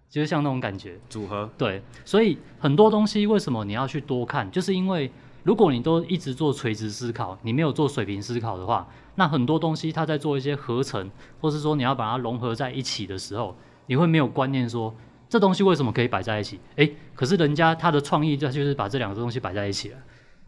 [0.09, 1.49] 就是像那种感觉组合。
[1.57, 4.51] 对，所以很多东西为什么你要去多看？
[4.51, 5.11] 就是因为
[5.45, 11.11] 如果你都一直做垂直思考，你没有做水平思考的话，那很多东西它在做一些合成，
[11.41, 14.95] 或是说你要把它融合在一起的时候，你会没有观念说。
[15.31, 16.59] 这东西为什么可以摆在一起？
[16.75, 19.97] 诶，可是人家他的创意，就就是把这两个东西摆在一起了。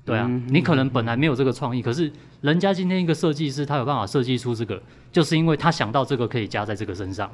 [0.04, 7.30] 对啊，嗯、你可能本来没有这个创意，可是人家今天一个设计师，他有办法设计出这个，就是因为他想到这个可以加在这个身上。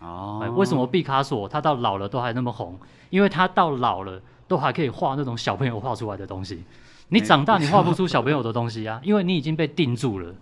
[0.00, 2.78] 哦，为什么毕卡索他到老了都还那么红？
[3.10, 6.62] 因为他到老了都还可以画那种小朋友画出来的东西。
[7.08, 10.32] 你长大你画不出小朋友的东西啊，因为你已经被定住了。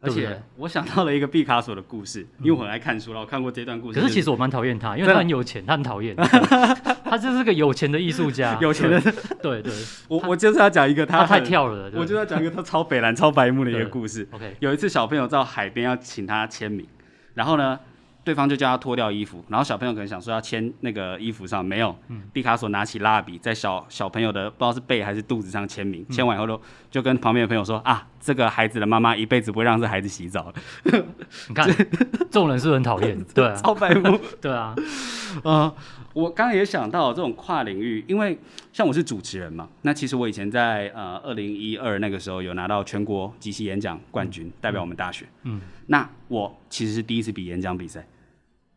[0.00, 4.00] 而且我想到了一个毕卡索的故事，因为我很爱看书了，我看过这段故事。
[4.00, 6.14] 可是其实我蛮讨厌他，因为他很有钱，他很讨厌。
[7.04, 9.00] 他就是个有钱的艺术家，有钱的。
[9.42, 9.72] 对对，
[10.06, 14.28] 我我就是要讲一个他太跳了，我就要讲一个 他超北蓝、超白目的一个故事。
[14.30, 16.86] OK，有一次小朋友到海边要请他签名，
[17.34, 17.80] 然后呢，
[18.28, 21.96] 对方就叫他脱掉衣服，然后小朋友可能想说要签那个衣服上，没有。
[22.30, 26.60] 毕卡索拿起蜡笔在小小朋友的不知道是背还是肚子上签名，签完以后都
[26.90, 28.06] 就跟旁边的朋友说啊。
[28.20, 30.54] 这个孩子的妈妈一辈子不会让这孩子洗澡了。
[31.48, 33.16] 你看，这种人是不是很讨厌？
[33.32, 34.18] 对啊，超白目。
[34.40, 34.74] 对啊，
[35.44, 35.72] 呃，
[36.12, 38.36] 我刚刚也想到这种跨领域，因为
[38.72, 45.24] 像我是主持人嘛，那其实我以前在呃二零一二那个时候有拿到全国即席演讲冠军，代表我们大学。
[45.44, 48.04] 嗯，那我其实是第一次比演讲比赛，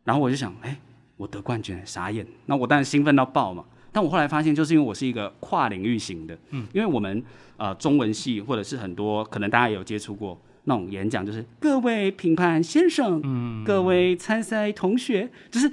[0.03, 0.77] 然后我就想，哎，
[1.17, 2.25] 我得冠军，傻眼。
[2.45, 3.63] 那我当然兴奋到爆嘛。
[3.91, 7.23] 但我后来发现，就是因为我是一个跨领域型的，嗯，因为我们
[7.57, 15.71] 呃中文系或者是很多可能大家也有接触过那种演讲，就是各位评判先生，嗯，各位参赛同学，就是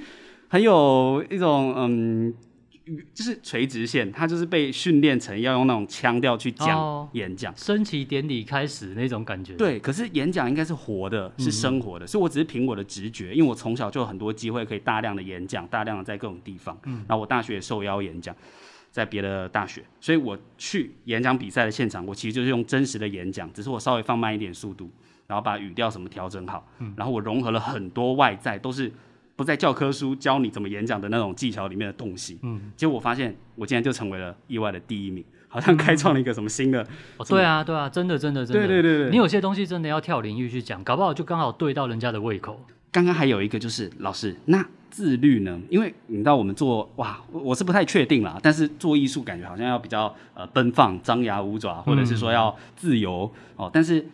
[0.49, 2.35] 很有一种嗯。
[3.13, 9.55] 就是垂直线，他就是被训练成要用那种腔调去讲演讲，升旗典礼开始那种感觉。
[9.55, 16.79] 对，可是演讲应该是活的，是生活的，嗯、所以我只是凭我的直觉，因为我从小就有很多机会可以大量的演讲，大量的在各种地方。
[16.85, 18.35] 嗯，然后我大学也受邀演讲，
[18.91, 24.91] 在别的大学，所以我去演讲比赛的现场，我其实就是用真实的演讲，只是我稍微放慢一点速度，
[25.27, 28.93] 然后把语调什么调整好，嗯，然后我融合了很多外在，都是。
[29.39, 36.85] 不在教科书教你怎么演讲的那种技巧里面的东西，嗯，结果我发现我竟然就成为了意外的第一名，好像开创了一个什么新的。
[37.29, 42.61] 对啊，对啊，真的，真的，真的，对对对对，你有些东西真的要跳领域去讲，搞不好就刚好对到人家的胃口。
[42.91, 45.61] 刚刚还有一个就是老师，那自律呢？
[45.71, 54.05] 因为你知道我们做哇，我是不太确定啦，但是做艺术感觉好像要比较呃奔放、张牙舞爪，或者是说要自由、嗯、哦，但是。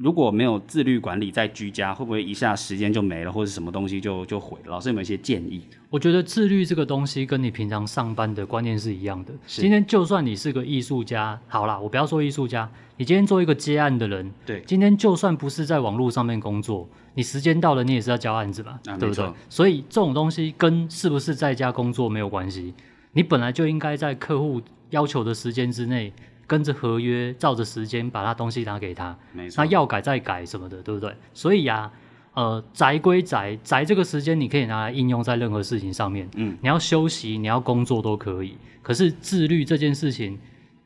[0.00, 4.70] 如果没有自律管理，在居家会不会一下时间就没了，或者什么东西就就毁了？
[4.70, 5.60] 老师有没有一些建议？
[5.90, 9.32] 我觉得自律这个东西跟你平常上班的观念是一样的。
[9.46, 18.80] 今天就算你是个艺术家，好啦，我不要说艺术家，你今天做一个接案的人，对，今天就算不是在网络上面工作，你时间到了，你也是要交案子吧？
[18.86, 19.30] 啊、对不对？
[19.50, 22.72] 所以这种东西跟是不是在家工作没有关系，
[23.12, 26.10] 你本来就应该在客户要求的时间之内。
[26.50, 31.14] 跟着合约，照着时间把他东西拿给他，没错，他要改再改什么的，对不对？
[31.32, 31.92] 所以呀、啊，
[32.34, 36.28] 呃，宅归宅，宅这个时间你可以拿来应用在任何事情上面。
[36.34, 38.56] 嗯，你要休息，你要工作都可以。
[38.82, 40.36] 可是自律这件事情，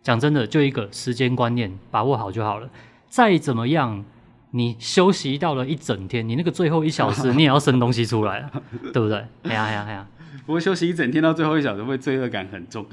[0.03, 2.68] 讲真的，就一个时间观念，把握好就好了。
[3.09, 4.05] 再怎么样，
[4.50, 8.50] 你休息到了一整天，你那个最后一小时， 你也要生东西出来
[8.92, 9.16] 对不对？
[9.44, 10.07] 哎呀哎呀哎呀！
[10.47, 12.85] 不过休息一整天到最后一小时，会罪恶感很重。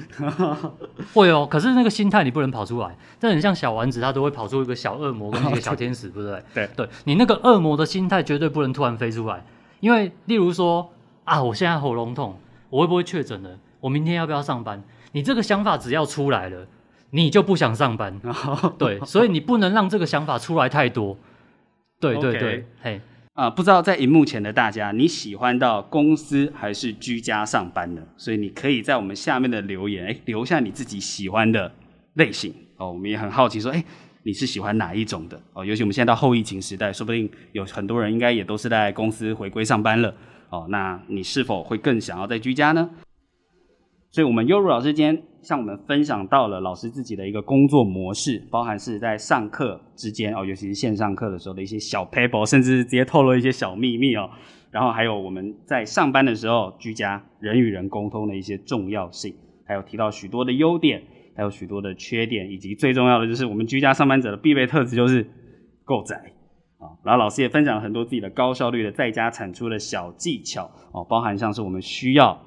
[1.13, 2.95] 会哦，可是那个心态你不能跑出来。
[3.19, 6.43] 这很像小丸子，他都会跑出一个小恶魔跟一个小天使，对不对？
[6.53, 9.43] 对对，你那个恶魔的心态绝对不能突然飞出来，
[9.79, 10.91] 因为例如说
[11.23, 12.37] 啊，我现在喉咙痛，
[12.69, 13.49] 我会不会确诊呢？
[13.79, 14.83] 我明天要不要上班？
[15.13, 16.67] 你这个想法只要出来了，
[17.09, 18.21] 你就不想上班。
[18.77, 21.17] 对，所以你不能让这个想法出来太多。
[21.99, 23.01] 对对对嘿。
[23.33, 28.01] 啊，不知道在荧幕前的大家，你喜欢到公司还是居家上班呢？
[28.17, 31.71] 所以你可以在我们下面的留言，哎，留下你自己喜欢的
[32.15, 32.91] 类型哦。
[32.91, 33.81] 我们也很好奇说，哎，
[34.23, 35.65] 你是喜欢哪一种的哦？
[35.65, 40.13] 尤其我们现在到后疫情时代，说不定有很多人应该也都是在公司回归上班了
[40.49, 40.67] 哦。
[40.69, 42.89] 那你是否会更想要在居家呢？
[44.13, 54.29] 所以，我们优如老师今天向我们分享到了老师自己的一个工作模式，包含是在上课之间哦，尤其是线上课的时候的一些小 paper，，甚至直接透露一些小秘密哦。
[54.69, 59.33] 然后还有我们在上班的时候，居家人与人沟通的一些重要性，
[59.65, 61.01] 还有提到许多的优点，
[61.33, 65.25] 还有许多的缺点，以及最重要的就是我们居家上班者的必备特质就是
[65.85, 66.17] 够宅
[66.79, 66.99] 啊。
[67.05, 72.37] 然后老师也分享了很多自己的高效率的在家产出的小技巧哦，包含像是我们需要。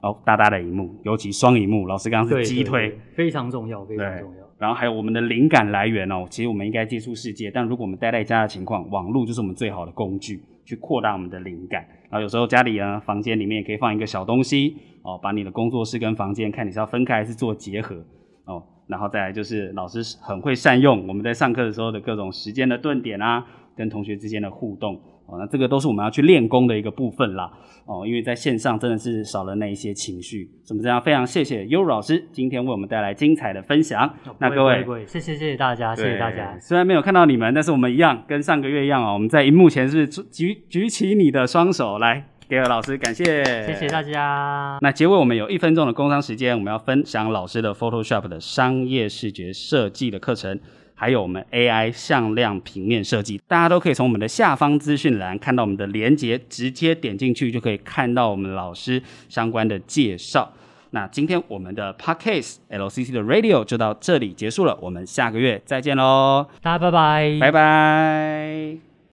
[0.00, 1.86] 哦，大大的荧幕，尤其双荧幕。
[1.86, 4.46] 老师刚刚是击推，非常重要，非常重要。
[4.58, 11.86] 然后还有我们的灵感来源哦，其实我们应该接触世界，但如果我们待在家的情况，网络就是我们最好的工具，去扩大我们的灵感。
[12.08, 17.96] 然后有时候家里啊，房间里面也可以放一个小东西哦，把你的工作室跟房间看你是要分开还是做结合
[18.44, 18.62] 哦。
[18.86, 23.44] 然后再来就是老师很会善用我们在上课的时候的各种时间的顿点啊，
[23.76, 24.98] 跟同学之间的互动。
[25.26, 27.50] 哦，那这个都是我们要去练功的一个部分啦。
[27.84, 30.50] 哦，因为在线上真的是少了那一些情绪。
[30.64, 31.00] 怎么这样？
[31.00, 34.06] 非常谢谢优老师今天为我们带来精彩的分享。
[34.24, 36.58] 哦、那各位，谢谢谢谢大家，谢谢大家。
[36.58, 39.12] 虽然没有看到你们，但是我们一样跟上个月一样哦。
[39.14, 43.24] 我们在荧幕前是举举起你的双手来给老师感谢，
[43.64, 44.78] 谢谢大家。
[44.80, 50.58] 那结尾我们有一分钟的工商时间，我们要分享老师的 Photoshop 的商业视觉设计的课程。
[50.98, 60.50] 还有我们 AI 向量平面设计，大家都可以从我们的下方资讯栏看到我们的连接，直接点进去就可以看到我们老师相关的介绍。
[60.90, 68.85] 那今天我们的 Podcast LCC 的 Radio 就到这里结束了，我们下个月再见喽，大家拜拜，拜拜。